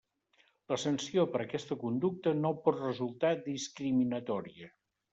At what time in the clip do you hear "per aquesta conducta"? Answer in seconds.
1.35-2.35